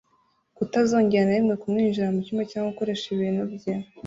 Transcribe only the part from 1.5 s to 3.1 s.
kumwinjirira mu cyumba cyangwa gukoresha